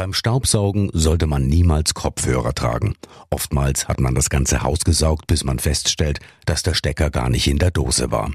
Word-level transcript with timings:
Beim 0.00 0.14
Staubsaugen 0.14 0.88
sollte 0.94 1.26
man 1.26 1.46
niemals 1.46 1.92
Kopfhörer 1.92 2.54
tragen. 2.54 2.94
Oftmals 3.28 3.86
hat 3.86 4.00
man 4.00 4.14
das 4.14 4.30
ganze 4.30 4.62
Haus 4.62 4.80
gesaugt, 4.80 5.26
bis 5.26 5.44
man 5.44 5.58
feststellt, 5.58 6.20
dass 6.46 6.62
der 6.62 6.72
Stecker 6.72 7.10
gar 7.10 7.28
nicht 7.28 7.46
in 7.46 7.58
der 7.58 7.70
Dose 7.70 8.10
war. 8.10 8.30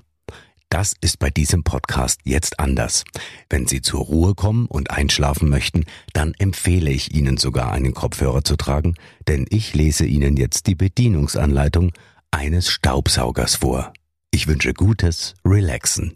Das 0.69 0.93
ist 1.01 1.17
bei 1.17 1.31
diesem 1.31 1.63
Podcast 1.63 2.19
jetzt 2.23 2.59
anders. 2.59 3.03
Wenn 3.49 3.65
Sie 3.65 3.81
zur 3.81 4.01
Ruhe 4.01 4.35
kommen 4.35 4.67
und 4.67 4.91
einschlafen 4.91 5.49
möchten, 5.49 5.85
dann 6.13 6.35
empfehle 6.37 6.91
ich 6.91 7.15
Ihnen 7.15 7.37
sogar 7.37 7.71
einen 7.71 7.95
Kopfhörer 7.95 8.43
zu 8.43 8.57
tragen, 8.57 8.93
denn 9.27 9.47
ich 9.49 9.73
lese 9.73 10.05
Ihnen 10.05 10.37
jetzt 10.37 10.67
die 10.67 10.75
Bedienungsanleitung 10.75 11.93
eines 12.29 12.69
Staubsaugers 12.69 13.55
vor. 13.55 13.91
Ich 14.29 14.45
wünsche 14.45 14.75
gutes 14.75 15.33
Relaxen. 15.43 16.13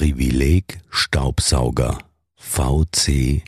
Privileg 0.00 0.80
Staubsauger 0.88 1.98
VC 2.34 3.42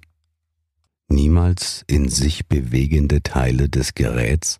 Niemals 1.08 1.84
in 1.86 2.08
sich 2.08 2.48
bewegende 2.48 3.22
Teile 3.22 3.68
des 3.68 3.94
Geräts 3.94 4.58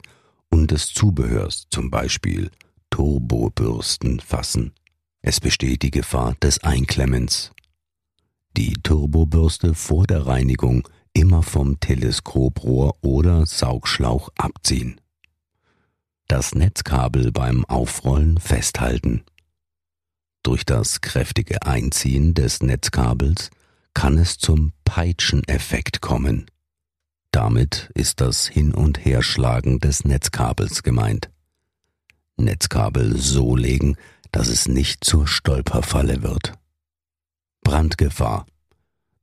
und 0.51 0.71
des 0.71 0.89
Zubehörs, 0.89 1.67
zum 1.71 1.91
Beispiel 1.91 2.51
Turbobürsten 2.95 4.21
fassen. 4.21 4.73
Es 5.21 5.41
besteht 5.41 5.83
die 5.83 5.91
Gefahr 5.91 6.37
des 6.41 6.63
Einklemmens. 6.63 7.51
Die 8.57 8.75
Turbobürste 8.75 9.75
vor 9.75 10.07
der 10.07 10.29
Reinigung 10.29 10.89
immer 11.13 11.43
vom 11.43 11.81
Teleskoprohr 11.81 12.95
oder 13.01 13.47
Saugschlauch 13.47 14.29
abziehen. 14.37 15.01
Das 16.29 16.55
Netzkabel 16.55 17.33
beim 17.33 17.65
Aufrollen 17.65 18.39
festhalten. 18.39 19.25
Durch 20.45 20.65
das 20.65 21.01
kräftige 21.01 21.67
Einziehen 21.67 22.33
des 22.33 22.63
Netzkabels 22.63 23.51
kann 23.93 24.19
es 24.19 24.39
zum 24.39 24.73
Peitscheneffekt 24.85 26.01
kommen. 26.01 26.47
Damit 27.33 27.91
ist 27.95 28.21
das 28.21 28.47
Hin- 28.47 28.73
und 28.73 29.05
Herschlagen 29.05 29.81
des 29.81 30.05
Netzkabels 30.05 30.85
gemeint. 30.85 31.34
Netzkabel 32.37 33.17
so 33.17 33.57
legen, 33.57 33.97
dass 34.33 34.49
es 34.49 34.69
nicht 34.69 35.05
zur 35.05 35.27
Stolperfalle 35.27 36.23
wird. 36.23 36.53
Brandgefahr. 37.63 38.47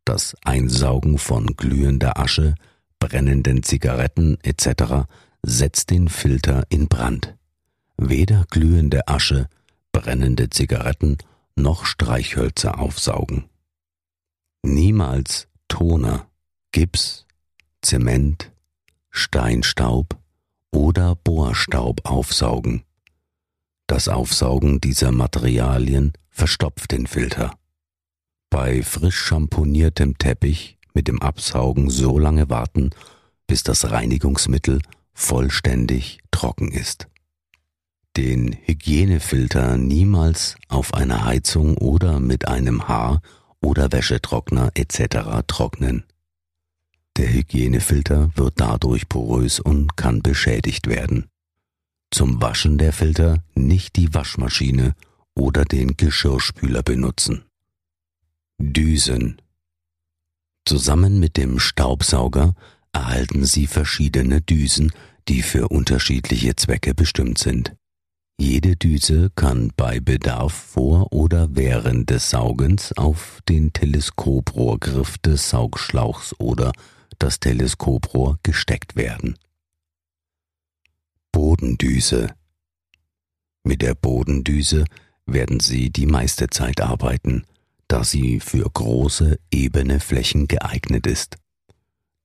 Das 0.05 0.35
Einsaugen 0.43 1.17
von 1.17 1.47
glühender 1.57 2.17
Asche, 2.17 2.55
brennenden 2.99 3.63
Zigaretten 3.63 4.37
etc. 4.41 5.07
setzt 5.43 5.89
den 5.89 6.07
Filter 6.09 6.63
in 6.69 6.87
Brand. 6.87 7.35
Weder 7.97 8.45
glühende 8.49 9.07
Asche, 9.07 9.47
brennende 9.91 10.49
Zigaretten 10.49 11.17
noch 11.55 11.85
Streichhölzer 11.85 12.79
aufsaugen. 12.79 13.45
Niemals 14.63 15.47
Toner, 15.67 16.27
Gips, 16.71 17.25
Zement, 17.81 18.51
Steinstaub 19.09 20.17
oder 20.71 21.15
Bohrstaub 21.15 22.09
aufsaugen. 22.09 22.83
Das 23.91 24.07
Aufsaugen 24.07 24.79
dieser 24.79 25.11
Materialien 25.11 26.13
verstopft 26.29 26.93
den 26.93 27.07
Filter. 27.07 27.51
Bei 28.49 28.83
frisch 28.83 29.17
champoniertem 29.17 30.17
Teppich 30.17 30.77
mit 30.93 31.09
dem 31.09 31.21
Absaugen 31.21 31.89
so 31.89 32.17
lange 32.17 32.49
warten, 32.49 32.91
bis 33.47 33.63
das 33.63 33.91
Reinigungsmittel 33.91 34.81
vollständig 35.13 36.21
trocken 36.31 36.71
ist. 36.71 37.09
Den 38.15 38.55
Hygienefilter 38.63 39.75
niemals 39.75 40.55
auf 40.69 40.93
einer 40.93 41.25
Heizung 41.25 41.75
oder 41.75 42.21
mit 42.21 42.47
einem 42.47 42.87
Haar- 42.87 43.21
oder 43.59 43.91
Wäschetrockner 43.91 44.71
etc. 44.73 45.43
trocknen. 45.47 46.05
Der 47.17 47.27
Hygienefilter 47.27 48.31
wird 48.35 48.53
dadurch 48.55 49.09
porös 49.09 49.59
und 49.59 49.97
kann 49.97 50.21
beschädigt 50.21 50.87
werden. 50.87 51.30
Zum 52.11 52.41
Waschen 52.41 52.77
der 52.77 52.91
Filter 52.91 53.43
nicht 53.55 53.95
die 53.95 54.13
Waschmaschine 54.13 54.95
oder 55.33 55.63
den 55.63 55.95
Geschirrspüler 55.95 56.83
benutzen. 56.83 57.45
Düsen. 58.59 59.41
Zusammen 60.65 61.19
mit 61.19 61.37
dem 61.37 61.57
Staubsauger 61.57 62.53
erhalten 62.91 63.45
Sie 63.45 63.65
verschiedene 63.65 64.41
Düsen, 64.41 64.91
die 65.27 65.41
für 65.41 65.69
unterschiedliche 65.69 66.55
Zwecke 66.55 66.93
bestimmt 66.93 67.37
sind. 67.37 67.73
Jede 68.37 68.75
Düse 68.75 69.29
kann 69.35 69.71
bei 69.77 69.99
Bedarf 69.99 70.53
vor 70.53 71.13
oder 71.13 71.55
während 71.55 72.09
des 72.09 72.29
Saugens 72.29 72.91
auf 72.97 73.39
den 73.47 73.71
Teleskoprohrgriff 73.71 75.17
des 75.19 75.49
Saugschlauchs 75.49 76.35
oder 76.39 76.71
das 77.19 77.39
Teleskoprohr 77.39 78.37
gesteckt 78.43 78.95
werden. 78.95 79.37
Bodendüse. 81.31 82.33
Mit 83.63 83.81
der 83.81 83.95
Bodendüse 83.95 84.85
werden 85.25 85.59
Sie 85.59 85.89
die 85.89 86.05
meiste 86.05 86.47
Zeit 86.47 86.81
arbeiten, 86.81 87.43
da 87.87 88.03
sie 88.03 88.39
für 88.39 88.69
große, 88.69 89.37
ebene 89.51 89.99
Flächen 89.99 90.47
geeignet 90.47 91.07
ist. 91.07 91.37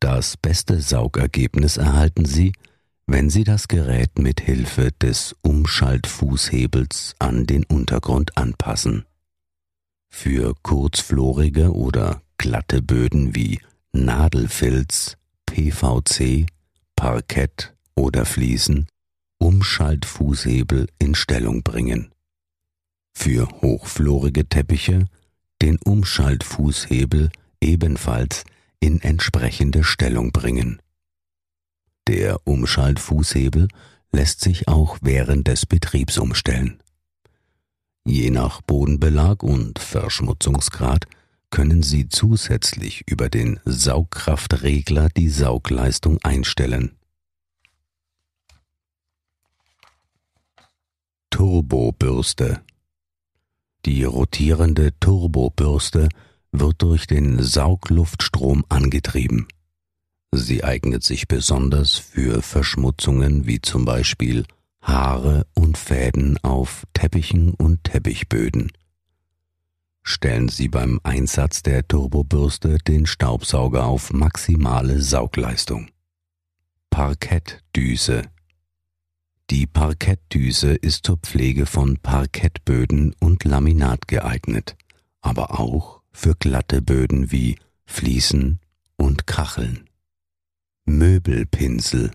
Das 0.01 0.37
beste 0.37 0.81
Saugergebnis 0.81 1.77
erhalten 1.77 2.25
Sie, 2.25 2.53
wenn 3.07 3.31
Sie 3.31 3.45
das 3.45 3.69
Gerät 3.69 4.19
mit 4.19 4.41
Hilfe 4.41 4.93
des 4.93 5.35
Umschaltfußhebels 5.43 7.15
an 7.19 7.47
den 7.47 7.65
Untergrund 7.65 8.37
anpassen. 8.37 9.05
Für 10.09 10.55
kurzflorige 10.63 11.73
oder 11.73 12.23
glatte 12.39 12.83
Böden 12.83 13.35
wie 13.35 13.61
Nadelfilz, 13.93 15.17
PVC, 15.47 16.47
Parkett 16.97 17.75
oder 17.95 18.25
Fliesen 18.25 18.87
Umschaltfußhebel 19.39 20.89
in 20.99 21.15
Stellung 21.15 21.63
bringen. 21.63 22.13
Für 23.15 23.49
hochflorige 23.63 24.49
Teppiche 24.49 25.07
den 25.63 25.79
Umschaltfußhebel 25.79 27.31
ebenfalls 27.61 28.45
in 28.81 29.01
entsprechende 29.01 29.85
Stellung 29.85 30.33
bringen. 30.33 30.81
Der 32.07 32.47
Umschaltfußhebel 32.47 33.69
lässt 34.13 34.41
sich 34.41 34.69
auch 34.69 34.99
während 35.03 35.49
des 35.49 35.67
Betriebs 35.67 36.19
umstellen. 36.19 36.83
Je 38.05 38.31
nach 38.31 38.63
Bodenbelag 38.63 39.43
und 39.43 39.79
Verschmutzungsgrad 39.79 41.07
können 41.51 41.83
Sie 41.83 42.09
zusätzlich 42.09 43.03
über 43.09 43.29
den 43.29 43.59
Saugkraftregler 43.65 45.09
die 45.09 45.29
Saugleistung 45.29 46.19
einstellen. 46.23 46.97
Turbobürste 51.37 52.63
Die 53.85 54.05
rotierende 54.05 54.99
Turbobürste 55.01 56.09
wird 56.51 56.81
durch 56.81 57.07
den 57.07 57.43
Saugluftstrom 57.43 58.65
angetrieben. 58.71 59.47
Sie 60.33 60.65
eignet 60.65 61.05
sich 61.05 61.29
besonders 61.29 61.97
für 61.97 62.41
Verschmutzungen 62.41 63.47
wie 63.47 63.61
zum 63.61 63.85
Beispiel 63.85 64.47
Haare 64.81 65.47
und 65.53 65.77
Fäden 65.77 66.39
auf 66.43 66.85
Teppichen 66.95 67.53
und 67.53 67.85
Teppichböden. 67.85 68.73
Stellen 70.03 70.49
Sie 70.49 70.69
beim 70.69 71.01
Einsatz 71.03 71.63
der 71.63 71.87
Turbobürste 71.87 72.79
den 72.79 73.05
Staubsauger 73.05 73.85
auf 73.85 74.11
maximale 74.11 75.03
Saugleistung. 75.03 75.91
Parkettdüse 76.89 78.23
Die 79.51 79.69
Parkettdüse 79.69 80.75
ist 80.75 81.07
zur 81.07 81.19
Pflege 81.19 81.67
von 81.67 81.99
Parkettböden 81.99 83.15
und 83.21 83.45
Laminat 83.45 84.09
geeignet, 84.09 84.77
aber 85.21 85.61
auch 85.61 86.03
für 86.11 86.35
glatte 86.35 86.83
Böden 86.83 87.31
wie 87.31 87.57
Fliesen 87.85 88.59
und 88.97 89.29
Kacheln. 89.29 89.89
Möbelpinsel. 90.85 92.11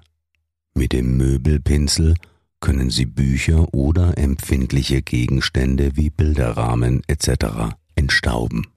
Mit 0.73 0.91
dem 0.91 1.15
Möbelpinsel 1.15 2.15
können 2.59 2.89
Sie 2.89 3.05
Bücher 3.05 3.73
oder 3.73 4.17
empfindliche 4.17 5.01
Gegenstände 5.01 5.95
wie 5.95 6.09
Bilderrahmen 6.09 7.01
etc. 7.07 7.75
entstauben. 7.95 8.67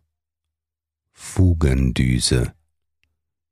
Fugendüse. 1.13 2.53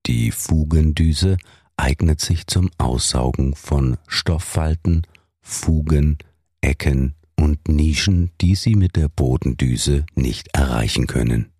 Die 0.06 0.30
Fugendüse 0.30 1.38
eignet 1.82 2.20
sich 2.20 2.46
zum 2.46 2.70
Aussaugen 2.78 3.56
von 3.56 3.98
Stofffalten, 4.06 5.02
Fugen, 5.40 6.16
Ecken 6.60 7.16
und 7.36 7.66
Nischen, 7.66 8.30
die 8.40 8.54
Sie 8.54 8.76
mit 8.76 8.94
der 8.94 9.08
Bodendüse 9.08 10.06
nicht 10.14 10.56
erreichen 10.56 11.08
können. 11.08 11.50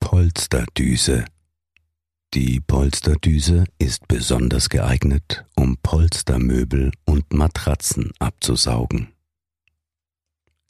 Polsterdüse. 0.00 1.24
Die 2.34 2.58
Polsterdüse 2.58 3.64
ist 3.78 4.08
besonders 4.08 4.68
geeignet, 4.68 5.44
um 5.54 5.76
Polstermöbel 5.76 6.90
und 7.04 7.32
Matratzen 7.32 8.10
abzusaugen. 8.18 9.12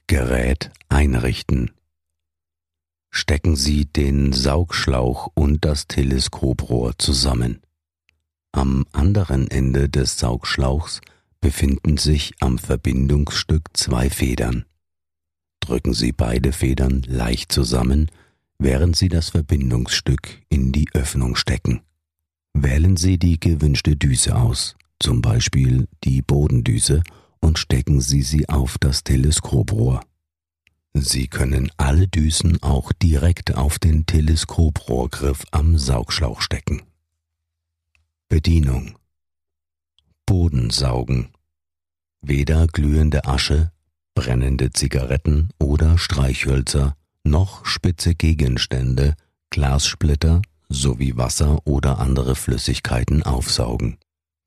Gerät 0.06 0.70
einrichten. 0.90 1.70
Stecken 3.10 3.56
Sie 3.56 3.86
den 3.86 4.34
Saugschlauch 4.34 5.30
und 5.34 5.64
das 5.64 5.86
Teleskoprohr 5.86 6.98
zusammen. 6.98 7.62
Am 8.52 8.86
anderen 8.92 9.50
Ende 9.50 9.88
des 9.88 10.18
Saugschlauchs 10.18 11.00
befinden 11.40 11.96
sich 11.96 12.34
am 12.40 12.58
Verbindungsstück 12.58 13.70
zwei 13.72 14.10
Federn. 14.10 14.64
Drücken 15.60 15.94
Sie 15.94 16.12
beide 16.12 16.52
Federn 16.52 17.02
leicht 17.06 17.52
zusammen 17.52 18.10
während 18.62 18.96
Sie 18.96 19.08
das 19.08 19.30
Verbindungsstück 19.30 20.40
in 20.48 20.72
die 20.72 20.88
Öffnung 20.94 21.36
stecken. 21.36 21.80
Wählen 22.54 22.96
Sie 22.96 23.18
die 23.18 23.40
gewünschte 23.40 23.96
Düse 23.96 24.36
aus, 24.36 24.76
zum 24.98 25.20
Beispiel 25.20 25.88
die 26.04 26.22
Bodendüse, 26.22 27.02
und 27.40 27.58
stecken 27.58 28.00
Sie 28.00 28.22
sie 28.22 28.48
auf 28.48 28.78
das 28.78 29.02
Teleskoprohr. 29.02 30.02
Sie 30.94 31.26
können 31.26 31.70
alle 31.76 32.06
Düsen 32.06 32.62
auch 32.62 32.92
direkt 32.92 33.56
auf 33.56 33.80
den 33.80 34.06
Teleskoprohrgriff 34.06 35.42
am 35.50 35.76
Saugschlauch 35.76 36.40
stecken. 36.40 36.82
Bedienung 38.32 38.96
Bodensaugen 40.24 41.28
Weder 42.22 42.66
glühende 42.66 43.26
Asche, 43.26 43.72
brennende 44.14 44.70
Zigaretten 44.70 45.50
oder 45.58 45.98
Streichhölzer 45.98 46.96
noch 47.24 47.66
spitze 47.66 48.14
Gegenstände, 48.14 49.16
Glassplitter 49.50 50.40
sowie 50.70 51.14
Wasser 51.18 51.58
oder 51.66 51.98
andere 51.98 52.34
Flüssigkeiten 52.34 53.22
aufsaugen. 53.22 53.98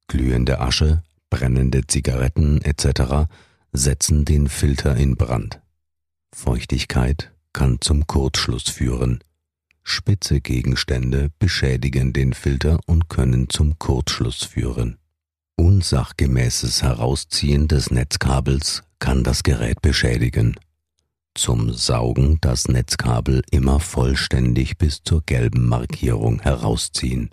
Glühende 0.08 0.62
Asche, 0.62 1.04
brennende 1.30 1.86
Zigaretten 1.86 2.64
etc. 2.64 3.30
setzen 3.72 4.26
den 4.26 4.50
Filter 4.50 4.98
in 4.98 5.16
Brand. 5.16 5.62
Feuchtigkeit 6.34 7.32
kann 7.54 7.78
zum 7.82 8.08
Kurzschluss 8.08 8.64
führen. 8.64 9.20
Spitze 9.88 10.42
Gegenstände 10.42 11.30
beschädigen 11.38 12.12
den 12.12 12.34
Filter 12.34 12.80
und 12.88 13.08
können 13.08 13.50
zum 13.50 13.78
Kurzschluss 13.78 14.44
führen. 14.44 14.98
Unsachgemäßes 15.58 16.82
Herausziehen 16.82 17.68
des 17.68 17.92
Netzkabels 17.92 18.84
kann 18.98 19.24
das 19.24 19.44
Gerät 19.44 19.82
beschädigen. 19.84 20.56
Zum 21.36 21.72
Saugen 21.72 22.40
das 22.42 22.68
Netzkabel 22.68 23.44
immer 23.52 23.80
vollständig 23.80 24.80
bis 24.80 25.04
zur 25.04 25.22
gelben 25.24 25.68
Markierung 25.68 26.42
herausziehen. 26.42 27.30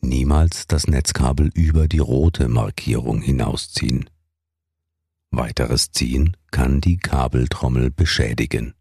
Niemals 0.00 0.66
das 0.66 0.88
Netzkabel 0.88 1.48
über 1.54 1.86
die 1.86 2.00
rote 2.00 2.48
Markierung 2.48 3.22
hinausziehen. 3.22 4.10
Weiteres 5.30 5.92
Ziehen 5.92 6.36
kann 6.50 6.80
die 6.80 6.96
Kabeltrommel 6.96 7.92
beschädigen. 7.92 8.74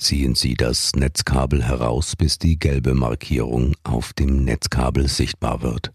Ziehen 0.00 0.36
Sie 0.36 0.54
das 0.54 0.94
Netzkabel 0.94 1.64
heraus, 1.64 2.14
bis 2.14 2.38
die 2.38 2.56
gelbe 2.56 2.94
Markierung 2.94 3.74
auf 3.82 4.12
dem 4.12 4.44
Netzkabel 4.44 5.08
sichtbar 5.08 5.62
wird. 5.62 5.92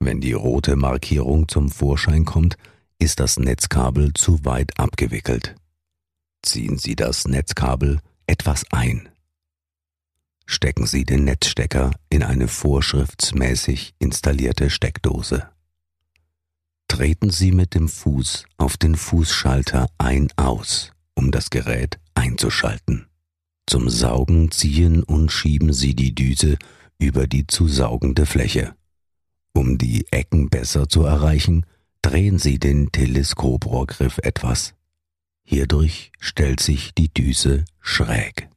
Wenn 0.00 0.20
die 0.20 0.34
rote 0.34 0.76
Markierung 0.76 1.48
zum 1.48 1.70
Vorschein 1.70 2.26
kommt, 2.26 2.56
ist 2.98 3.20
das 3.20 3.38
Netzkabel 3.38 4.12
zu 4.12 4.44
weit 4.44 4.78
abgewickelt. 4.78 5.56
Ziehen 6.42 6.76
Sie 6.76 6.94
das 6.94 7.26
Netzkabel 7.26 8.00
etwas 8.26 8.64
ein. 8.70 9.08
Stecken 10.44 10.86
Sie 10.86 11.04
den 11.04 11.24
Netzstecker 11.24 11.90
in 12.10 12.22
eine 12.22 12.48
vorschriftsmäßig 12.48 13.94
installierte 13.98 14.68
Steckdose. 14.68 15.48
Treten 16.86 17.30
Sie 17.30 17.52
mit 17.52 17.74
dem 17.74 17.88
Fuß 17.88 18.44
auf 18.58 18.76
den 18.76 18.94
Fußschalter 18.94 19.88
ein-aus, 19.98 20.92
um 21.14 21.30
das 21.30 21.50
Gerät 21.50 21.98
einzuschalten. 22.18 23.06
Zum 23.66 23.88
Saugen 23.88 24.50
ziehen 24.50 25.02
und 25.02 25.30
schieben 25.30 25.72
Sie 25.72 25.94
die 25.94 26.14
Düse 26.14 26.58
über 26.98 27.26
die 27.26 27.46
zu 27.46 27.68
saugende 27.68 28.26
Fläche. 28.26 28.74
Um 29.52 29.78
die 29.78 30.06
Ecken 30.10 30.50
besser 30.50 30.88
zu 30.88 31.04
erreichen, 31.04 31.64
drehen 32.02 32.38
Sie 32.38 32.58
den 32.58 32.90
Teleskoprohrgriff 32.90 34.18
etwas. 34.18 34.74
Hierdurch 35.44 36.12
stellt 36.18 36.60
sich 36.60 36.92
die 36.94 37.12
Düse 37.12 37.64
schräg. 37.80 38.48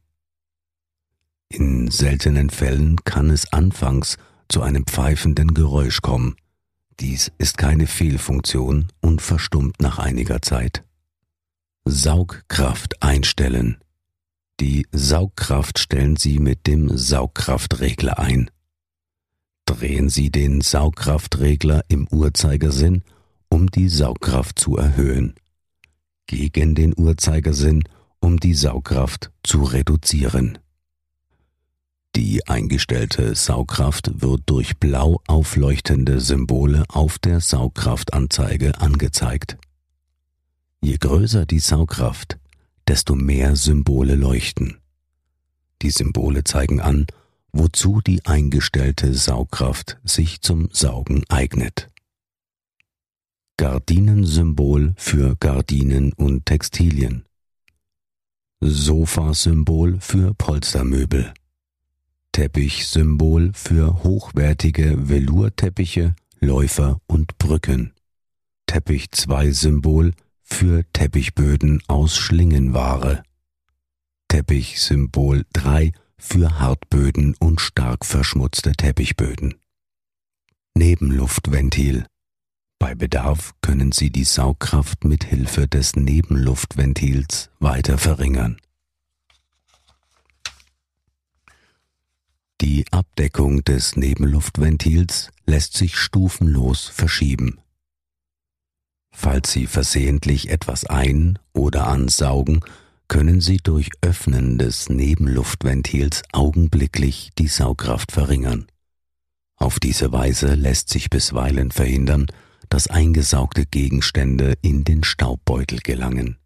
In 1.48 1.90
seltenen 1.90 2.50
Fällen 2.50 2.96
kann 3.04 3.30
es 3.30 3.52
anfangs 3.52 4.16
zu 4.48 4.62
einem 4.62 4.86
pfeifenden 4.86 5.54
Geräusch 5.54 6.00
kommen. 6.02 6.34
Dies 6.98 7.30
ist 7.38 7.58
keine 7.58 7.86
Fehlfunktion 7.86 8.88
und 9.00 9.22
verstummt 9.22 9.80
nach 9.80 9.98
einiger 9.98 10.42
Zeit. 10.42 10.84
Saugkraft 11.84 13.02
einstellen. 13.02 13.78
Die 14.60 14.86
Saugkraft 14.92 15.78
stellen 15.78 16.16
Sie 16.16 16.38
mit 16.38 16.66
dem 16.66 16.96
Saugkraftregler 16.96 18.18
ein. 18.18 18.50
Drehen 19.66 20.08
Sie 20.08 20.30
den 20.30 20.60
Saugkraftregler 20.60 21.84
im 21.88 22.06
Uhrzeigersinn 22.08 23.02
um 23.52 23.70
die 23.70 23.90
Saugkraft 23.90 24.58
zu 24.58 24.78
erhöhen. 24.78 25.34
Gegen 26.26 26.74
den 26.74 26.94
Uhrzeigersinn, 26.96 27.84
um 28.18 28.40
die 28.40 28.54
Saugkraft 28.54 29.30
zu 29.42 29.62
reduzieren. 29.62 30.56
Die 32.16 32.48
eingestellte 32.48 33.34
Saugkraft 33.34 34.22
wird 34.22 34.44
durch 34.46 34.78
blau 34.78 35.20
aufleuchtende 35.26 36.20
Symbole 36.20 36.84
auf 36.88 37.18
der 37.18 37.40
Saugkraftanzeige 37.40 38.80
angezeigt. 38.80 39.58
Je 40.84 40.98
größer 40.98 41.46
die 41.46 41.60
Saugkraft, 41.60 42.38
desto 42.88 43.14
mehr 43.14 43.54
Symbole 43.54 44.16
leuchten. 44.16 44.78
Die 45.80 45.90
Symbole 45.90 46.42
zeigen 46.42 46.80
an, 46.80 47.06
wozu 47.52 48.00
die 48.00 48.26
eingestellte 48.26 49.14
Saugkraft 49.14 49.98
sich 50.02 50.40
zum 50.40 50.68
Saugen 50.72 51.22
eignet. 51.28 51.88
Gardinensymbol 53.58 54.94
für 54.96 55.36
Gardinen 55.38 56.12
und 56.14 56.46
Textilien. 56.46 57.26
Sofasymbol 58.60 60.00
für 60.00 60.34
Polstermöbel. 60.34 61.32
Teppichsymbol 62.32 63.52
für 63.54 64.02
hochwertige 64.02 65.08
Velourteppiche, 65.08 66.16
Läufer 66.40 67.00
und 67.06 67.38
Brücken. 67.38 67.92
Teppich 68.66 69.12
2 69.12 69.52
Symbol 69.52 70.12
für 70.52 70.84
Teppichböden 70.92 71.82
aus 71.88 72.16
Schlingenware. 72.16 73.22
Teppichsymbol 74.28 75.44
3 75.54 75.92
für 76.18 76.60
Hartböden 76.60 77.34
und 77.40 77.60
stark 77.60 78.04
verschmutzte 78.04 78.72
Teppichböden. 78.72 79.54
Nebenluftventil. 80.74 82.06
Bei 82.78 82.94
Bedarf 82.94 83.54
können 83.62 83.92
Sie 83.92 84.10
die 84.10 84.24
Saugkraft 84.24 85.04
mit 85.04 85.24
Hilfe 85.24 85.66
des 85.66 85.96
Nebenluftventils 85.96 87.50
weiter 87.58 87.96
verringern. 87.98 88.58
Die 92.60 92.84
Abdeckung 92.92 93.64
des 93.64 93.96
Nebenluftventils 93.96 95.30
lässt 95.46 95.76
sich 95.76 95.96
stufenlos 95.96 96.88
verschieben. 96.88 97.58
Falls 99.12 99.52
Sie 99.52 99.66
versehentlich 99.66 100.50
etwas 100.50 100.84
ein- 100.86 101.38
oder 101.52 101.86
ansaugen, 101.86 102.60
können 103.08 103.40
Sie 103.40 103.58
durch 103.58 103.90
Öffnen 104.00 104.58
des 104.58 104.88
Nebenluftventils 104.88 106.22
augenblicklich 106.32 107.30
die 107.38 107.46
Saugkraft 107.46 108.10
verringern. 108.10 108.66
Auf 109.56 109.78
diese 109.78 110.12
Weise 110.12 110.54
lässt 110.54 110.88
sich 110.88 111.10
bisweilen 111.10 111.70
verhindern, 111.70 112.26
dass 112.68 112.88
eingesaugte 112.88 113.66
Gegenstände 113.66 114.54
in 114.62 114.82
den 114.82 115.04
Staubbeutel 115.04 115.80
gelangen. 115.80 116.38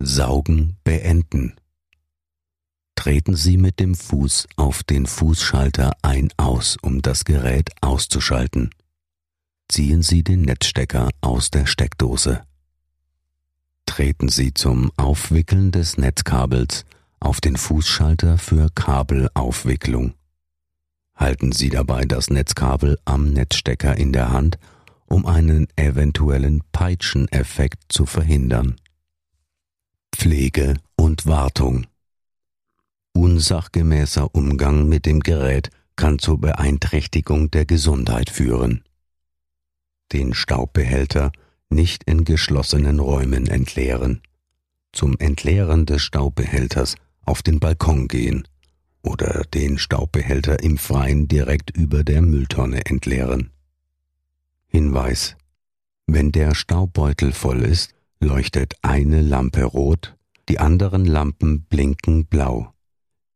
Saugen 0.00 0.76
beenden 0.82 1.54
treten 2.96 3.36
Sie 3.36 3.58
mit 3.58 3.80
dem 3.80 3.94
Fuß 3.94 4.46
auf 4.56 4.82
den 4.82 5.04
Fußschalter 5.04 5.92
ein-aus, 6.00 6.78
um 6.80 7.02
das 7.02 7.24
Gerät 7.24 7.70
auszuschalten. 7.82 8.70
Ziehen 9.74 10.02
Sie 10.02 10.22
den 10.22 10.42
Netzstecker 10.42 11.08
aus 11.20 11.50
der 11.50 11.66
Steckdose. 11.66 12.44
Treten 13.86 14.28
Sie 14.28 14.54
zum 14.54 14.92
Aufwickeln 14.96 15.72
des 15.72 15.98
Netzkabels 15.98 16.84
auf 17.18 17.40
den 17.40 17.56
Fußschalter 17.56 18.38
für 18.38 18.68
Kabelaufwicklung. 18.72 20.14
Halten 21.16 21.50
Sie 21.50 21.70
dabei 21.70 22.04
das 22.04 22.30
Netzkabel 22.30 23.00
am 23.04 23.32
Netzstecker 23.32 23.96
in 23.96 24.12
der 24.12 24.30
Hand, 24.30 24.60
um 25.06 25.26
einen 25.26 25.66
eventuellen 25.74 26.62
Peitscheneffekt 26.70 27.82
zu 27.88 28.06
verhindern. 28.06 28.76
Pflege 30.14 30.74
und 30.94 31.26
Wartung 31.26 31.88
Unsachgemäßer 33.12 34.32
Umgang 34.36 34.88
mit 34.88 35.04
dem 35.04 35.18
Gerät 35.18 35.70
kann 35.96 36.20
zur 36.20 36.40
Beeinträchtigung 36.40 37.50
der 37.50 37.66
Gesundheit 37.66 38.30
führen. 38.30 38.84
Den 40.14 40.32
Staubbehälter 40.32 41.32
nicht 41.70 42.04
in 42.04 42.22
geschlossenen 42.22 43.00
Räumen 43.00 43.48
entleeren. 43.48 44.22
Zum 44.92 45.18
Entleeren 45.18 45.86
des 45.86 46.02
Staubbehälters 46.02 46.94
auf 47.24 47.42
den 47.42 47.58
Balkon 47.58 48.06
gehen 48.06 48.46
oder 49.02 49.42
den 49.52 49.76
Staubbehälter 49.76 50.62
im 50.62 50.78
Freien 50.78 51.26
direkt 51.26 51.76
über 51.76 52.04
der 52.04 52.22
Mülltonne 52.22 52.86
entleeren. 52.86 53.50
Hinweis 54.68 55.36
Wenn 56.06 56.30
der 56.30 56.54
Staubbeutel 56.54 57.32
voll 57.32 57.62
ist, 57.62 57.92
leuchtet 58.20 58.74
eine 58.82 59.20
Lampe 59.20 59.64
rot, 59.64 60.16
die 60.48 60.60
anderen 60.60 61.06
Lampen 61.06 61.62
blinken 61.62 62.26
blau. 62.26 62.72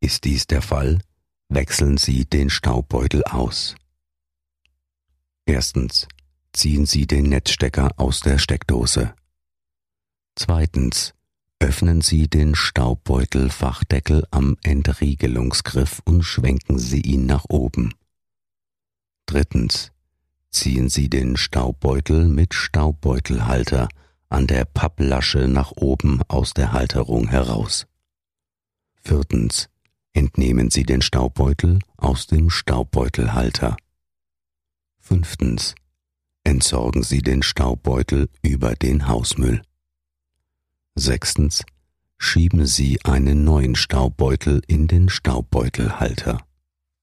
Ist 0.00 0.23
dies 0.23 0.47
der 0.47 0.62
Fall, 0.62 1.00
wechseln 1.49 1.97
Sie 1.97 2.25
den 2.25 2.50
Staubbeutel 2.50 3.25
aus. 3.25 3.75
Erstens. 5.44 6.06
Ziehen 6.52 6.86
Sie 6.86 7.06
den 7.06 7.24
Netzstecker 7.24 7.90
aus 7.96 8.20
der 8.20 8.38
Steckdose. 8.38 9.14
Zweitens. 10.34 11.14
Öffnen 11.60 12.02
Sie 12.02 12.28
den 12.28 12.54
Staubbeutelfachdeckel 12.54 14.24
am 14.30 14.56
Entriegelungsgriff 14.62 16.00
und 16.04 16.22
schwenken 16.22 16.78
Sie 16.78 17.00
ihn 17.00 17.26
nach 17.26 17.46
oben. 17.48 17.94
Drittens. 19.26 19.90
Ziehen 20.50 20.88
Sie 20.88 21.10
den 21.10 21.36
Staubbeutel 21.36 22.28
mit 22.28 22.54
Staubbeutelhalter 22.54 23.88
an 24.28 24.46
der 24.46 24.64
Papplasche 24.66 25.48
nach 25.48 25.72
oben 25.72 26.22
aus 26.28 26.54
der 26.54 26.72
Halterung 26.72 27.28
heraus. 27.28 27.86
Viertens 29.02 29.68
entnehmen 30.12 30.70
Sie 30.70 30.84
den 30.84 31.02
Staubbeutel 31.02 31.80
aus 31.96 32.26
dem 32.26 32.50
Staubbeutelhalter. 32.50 33.76
Fünftens. 34.98 35.74
Entsorgen 36.48 37.02
Sie 37.02 37.20
den 37.20 37.42
Staubbeutel 37.42 38.30
über 38.40 38.74
den 38.74 39.06
Hausmüll. 39.06 39.60
Sechstens. 40.94 41.62
Schieben 42.16 42.64
Sie 42.64 43.04
einen 43.04 43.44
neuen 43.44 43.76
Staubbeutel 43.76 44.62
in 44.66 44.86
den 44.88 45.10
Staubbeutelhalter. 45.10 46.40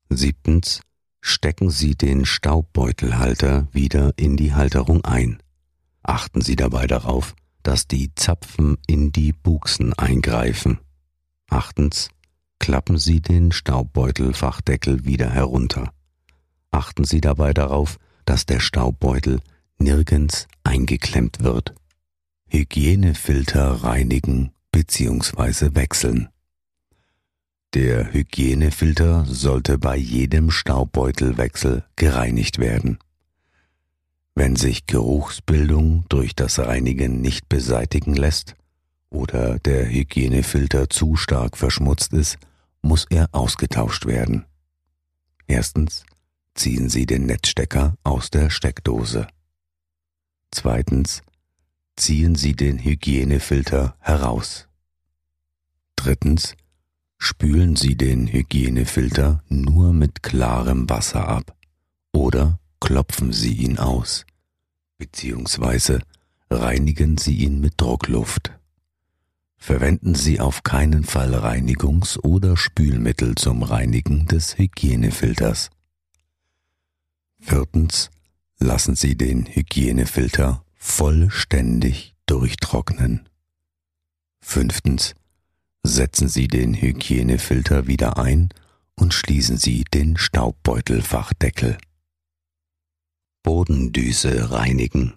Siebtens. 0.09 0.81
Stecken 1.21 1.69
Sie 1.69 1.93
den 1.93 2.25
Staubbeutelhalter 2.25 3.67
wieder 3.71 4.13
in 4.17 4.35
die 4.35 4.55
Halterung 4.55 5.05
ein. 5.05 5.37
Achten 6.01 6.41
Sie 6.41 6.55
dabei 6.55 6.87
darauf, 6.87 7.35
dass 7.61 7.87
die 7.87 8.15
Zapfen 8.15 8.79
in 8.87 9.11
die 9.11 9.31
Buchsen 9.31 9.93
eingreifen. 9.93 10.79
Achtens 11.51 12.09
klappen 12.57 12.97
Sie 12.97 13.21
den 13.21 13.51
Staubbeutelfachdeckel 13.51 15.05
wieder 15.05 15.29
herunter. 15.29 15.93
Achten 16.71 17.03
Sie 17.03 17.21
dabei 17.21 17.53
darauf, 17.53 17.99
dass 18.25 18.45
der 18.45 18.59
Staubbeutel 18.59 19.39
nirgends 19.77 20.47
eingeklemmt 20.63 21.41
wird. 21.41 21.73
Hygienefilter 22.47 23.83
reinigen 23.83 24.51
bzw. 24.71 25.75
wechseln. 25.75 26.29
Der 27.73 28.13
Hygienefilter 28.13 29.25
sollte 29.25 29.77
bei 29.77 29.97
jedem 29.97 30.49
Staubbeutelwechsel 30.51 31.83
gereinigt 31.95 32.59
werden. 32.59 32.99
Wenn 34.33 34.55
sich 34.55 34.85
Geruchsbildung 34.85 36.05
durch 36.09 36.35
das 36.35 36.59
Reinigen 36.59 37.21
nicht 37.21 37.49
beseitigen 37.49 38.13
lässt 38.15 38.55
oder 39.09 39.59
der 39.59 39.89
Hygienefilter 39.89 40.89
zu 40.89 41.15
stark 41.15 41.57
verschmutzt 41.57 42.13
ist, 42.13 42.37
muss 42.81 43.05
er 43.09 43.27
ausgetauscht 43.31 44.05
werden. 44.05 44.45
Erstens 45.47 46.05
ziehen 46.55 46.89
Sie 46.89 47.05
den 47.05 47.25
Netzstecker 47.25 47.97
aus 48.03 48.31
der 48.31 48.49
Steckdose. 48.49 49.27
Zweitens 50.51 51.21
ziehen 51.95 52.35
Sie 52.35 52.55
den 52.55 52.79
Hygienefilter 52.79 53.95
heraus. 53.99 54.67
Drittens 55.95 56.55
spülen 57.17 57.75
Sie 57.75 57.95
den 57.95 58.27
Hygienefilter 58.27 59.43
nur 59.49 59.93
mit 59.93 60.23
klarem 60.23 60.89
Wasser 60.89 61.27
ab 61.27 61.55
oder 62.13 62.59
klopfen 62.79 63.33
Sie 63.33 63.53
ihn 63.53 63.77
aus, 63.77 64.25
beziehungsweise 64.97 66.01
reinigen 66.49 67.17
Sie 67.17 67.35
ihn 67.35 67.59
mit 67.59 67.73
Druckluft. 67.77 68.53
Verwenden 69.57 70.13
Sie 70.13 70.39
auf 70.39 70.63
keinen 70.63 71.03
Fall 71.03 71.33
Reinigungs- 71.33 72.19
oder 72.19 72.55
Spülmittel 72.55 73.35
zum 73.35 73.63
Reinigen 73.63 74.27
des 74.27 74.57
Hygienefilters. 74.57 75.71
Viertens. 77.47 78.09
Lassen 78.57 78.95
Sie 78.95 79.15
den 79.15 79.45
Hygienefilter 79.45 80.65
vollständig 80.73 82.15
durchtrocknen. 82.25 83.29
Fünftens. 84.41 85.13
Setzen 85.83 86.27
Sie 86.27 86.47
den 86.47 86.73
Hygienefilter 86.73 87.85
wieder 87.85 88.17
ein 88.17 88.49
und 88.95 89.13
schließen 89.13 89.57
Sie 89.57 89.83
den 89.83 90.17
Staubbeutelfachdeckel. 90.17 91.77
Bodendüse 93.43 94.49
reinigen. 94.49 95.13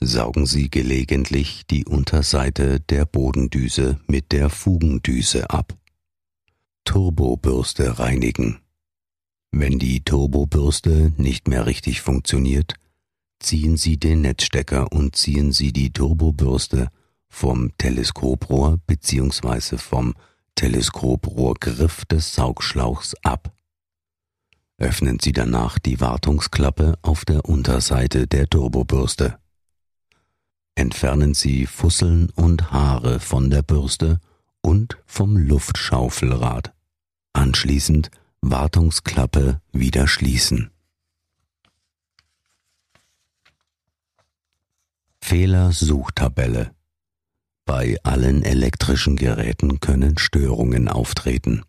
saugen 0.00 0.46
Sie 0.46 0.70
gelegentlich 0.70 1.66
die 1.66 1.84
Unterseite 1.84 2.80
der 2.80 3.04
Bodendüse 3.04 4.00
mit 4.06 4.32
der 4.32 4.48
Fugendüse 4.48 5.50
ab. 5.50 5.76
Turbobürste 6.86 7.98
reinigen. 7.98 8.61
Wenn 9.52 9.78
die 9.78 10.02
Turbobürste 10.02 11.12
nicht 11.18 11.46
mehr 11.46 11.66
richtig 11.66 12.00
funktioniert, 12.00 12.74
ziehen 13.38 13.76
Sie 13.76 13.98
den 13.98 14.22
Netzstecker 14.22 14.90
und 14.90 15.14
ziehen 15.14 15.52
Sie 15.52 15.72
die 15.72 15.92
Turbobürste 15.92 16.88
vom 17.28 17.70
Teleskoprohr 17.76 18.78
bzw. 18.86 19.76
vom 19.76 20.14
Teleskoprohrgriff 20.54 22.06
des 22.06 22.34
Saugschlauchs 22.34 23.14
ab. 23.22 23.52
Öffnen 24.78 25.18
Sie 25.20 25.32
danach 25.32 25.78
die 25.78 26.00
Wartungsklappe 26.00 26.98
auf 27.02 27.26
der 27.26 27.44
Unterseite 27.44 28.26
der 28.26 28.48
Turbobürste. 28.48 29.38
Entfernen 30.74 31.34
Sie 31.34 31.66
Fusseln 31.66 32.30
und 32.30 32.72
Haare 32.72 33.20
von 33.20 33.50
der 33.50 33.62
Bürste 33.62 34.18
und 34.62 34.96
vom 35.04 35.36
Luftschaufelrad. 35.36 36.72
Anschließend 37.34 38.10
Wartungsklappe 38.42 39.62
wieder 39.72 40.08
schließen. 40.08 40.70
Fehlersuchtabelle 45.20 46.74
Bei 47.64 47.96
allen 48.02 48.42
elektrischen 48.42 49.16
Geräten 49.16 49.78
können 49.78 50.18
Störungen 50.18 50.88
auftreten. 50.88 51.62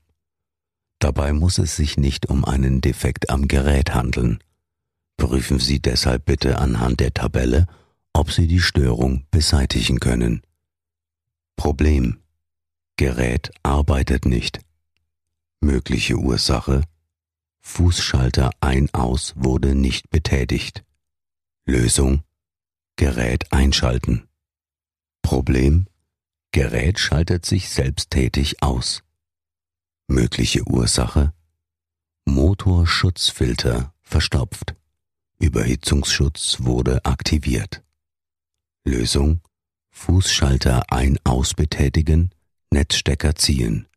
Dabei 0.98 1.32
muss 1.32 1.60
es 1.60 1.76
sich 1.76 1.98
nicht 1.98 2.26
um 2.26 2.44
einen 2.44 2.82
Defekt 2.82 3.30
am 3.30 3.48
Gerät 3.48 3.94
handeln. 3.94 4.40
Prüfen 5.18 5.60
Sie 5.60 5.80
deshalb 5.80 6.26
bitte 6.26 6.58
anhand 6.58 7.00
der 7.00 7.14
Tabelle, 7.14 7.68
ob 8.14 8.32
Sie 8.32 8.48
die 8.48 8.62
Störung 8.62 9.26
beseitigen 9.30 10.00
können. 10.00 10.42
Problem 11.56 12.18
Gerät 12.98 13.52
arbeitet 13.62 14.26
nicht. 14.26 14.60
Mögliche 15.64 16.18
Ursache 16.18 16.84
Fußschalter 17.62 18.52
ein-aus 18.60 19.34
wurde 19.38 19.76
nicht 19.76 20.10
betätigt. 20.10 20.84
Lösung 21.66 22.24
Gerät 22.98 23.54
einschalten. 23.54 24.28
Problem 25.22 25.88
Gerät 26.52 27.00
schaltet 27.00 27.46
sich 27.46 27.70
selbsttätig 27.70 28.62
aus. 28.62 29.04
Mögliche 30.08 30.68
Ursache 30.68 31.34
Motorschutzfilter 32.26 33.94
verstopft. 34.02 34.76
Überhitzungsschutz 35.40 36.58
wurde 36.60 37.06
aktiviert. 37.06 37.86
Lösung 38.84 39.40
Fußschalter 39.92 40.92
ein-aus 40.92 41.54
betätigen, 41.54 42.32
Netzstecker 42.70 43.36
ziehen, 43.36 43.88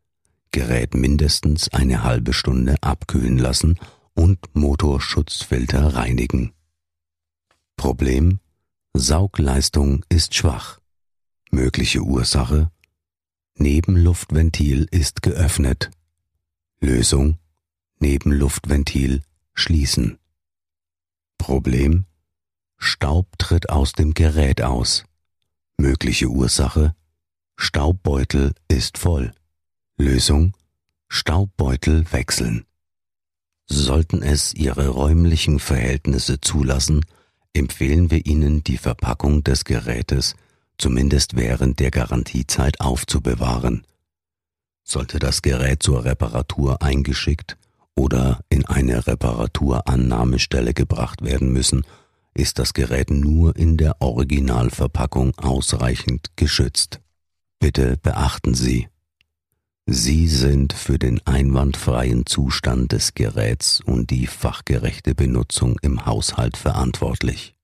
Gerät 0.51 0.93
mindestens 0.93 1.69
eine 1.69 2.03
halbe 2.03 2.33
Stunde 2.33 2.75
abkühlen 2.81 3.37
lassen 3.37 3.79
und 4.13 4.39
Motorschutzfilter 4.53 5.95
reinigen. 5.95 6.53
Problem 7.75 8.39
Saugleistung 8.93 10.03
ist 10.09 10.33
schwach. 10.33 10.79
Mögliche 11.51 12.01
Ursache 12.01 12.71
Nebenluftventil 13.55 14.87
ist 14.91 15.21
geöffnet. 15.21 15.91
Lösung 16.79 17.37
Nebenluftventil 17.99 19.21
schließen. 19.53 20.19
Problem 21.37 22.05
Staub 22.77 23.37
tritt 23.39 23.69
aus 23.69 23.93
dem 23.93 24.13
Gerät 24.13 24.61
aus. 24.61 25.05
Mögliche 25.77 26.27
Ursache 26.27 26.95
Staubbeutel 27.55 28.53
ist 28.67 28.97
voll. 28.97 29.31
Lösung 29.99 30.53
Staubbeutel 31.07 32.05
wechseln. 32.11 32.65
Sollten 33.65 34.21
es 34.21 34.53
Ihre 34.53 34.89
räumlichen 34.89 35.59
Verhältnisse 35.59 36.39
zulassen, 36.39 37.03
empfehlen 37.53 38.11
wir 38.11 38.25
Ihnen, 38.25 38.63
die 38.63 38.77
Verpackung 38.77 39.43
des 39.43 39.65
Gerätes 39.65 40.35
zumindest 40.77 41.35
während 41.35 41.79
der 41.79 41.89
Garantiezeit 41.89 42.79
aufzubewahren. 42.79 43.85
Sollte 44.83 45.17
das 45.17 45.41
Gerät 45.41 45.81
zur 45.81 46.05
Reparatur 46.05 46.81
eingeschickt 46.83 47.57
oder 47.95 48.41
in 48.49 48.65
eine 48.65 49.07
Reparaturannahmestelle 49.07 50.75
gebracht 50.75 51.23
werden 51.23 51.51
müssen, 51.51 51.83
ist 52.35 52.59
das 52.59 52.73
Gerät 52.73 53.09
nur 53.09 53.55
in 53.55 53.77
der 53.77 53.99
Originalverpackung 53.99 55.33
ausreichend 55.39 56.29
geschützt. 56.35 57.01
Bitte 57.59 57.97
beachten 57.97 58.53
Sie, 58.53 58.87
Sie 59.89 60.27
sind 60.27 60.73
für 60.73 60.99
den 60.99 61.25
einwandfreien 61.25 62.25
Zustand 62.25 62.91
des 62.91 63.13
Geräts 63.13 63.79
und 63.79 64.09
die 64.09 64.27
fachgerechte 64.27 65.15
Benutzung 65.15 65.79
im 65.81 66.05
Haushalt 66.05 66.57
verantwortlich. 66.57 67.55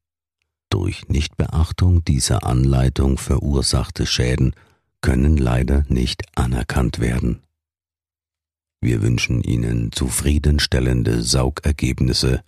Durch 0.69 1.09
Nichtbeachtung 1.09 2.05
dieser 2.05 2.45
Anleitung 2.45 3.17
verursachte 3.17 4.05
Schäden 4.05 4.55
können 5.01 5.35
leider 5.35 5.83
nicht 5.89 6.23
anerkannt 6.35 6.99
werden. 6.99 7.41
Wir 8.79 9.01
wünschen 9.01 9.43
Ihnen 9.43 9.91
zufriedenstellende 9.91 11.23
Saugergebnisse 11.23 12.41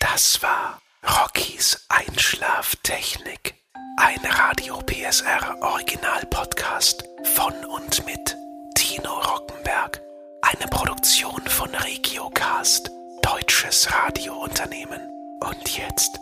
Das 0.00 0.40
war 0.42 0.80
Rockys 1.02 1.84
Einschlaftechnik. 1.88 3.54
Ein 3.98 4.20
Radio 4.24 4.78
PSR 4.78 5.56
Original 5.60 6.24
Podcast 6.26 7.04
von 7.34 7.52
und 7.64 8.06
mit 8.06 8.36
Tino 8.76 9.18
Rockenberg. 9.18 10.00
Eine 10.42 10.68
Produktion 10.70 11.40
von 11.48 11.74
Regiocast, 11.74 12.90
deutsches 13.22 13.92
Radiounternehmen. 13.92 15.00
Und 15.40 15.76
jetzt 15.76 16.20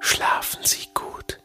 schlafen 0.00 0.64
Sie 0.64 0.86
gut. 0.94 1.35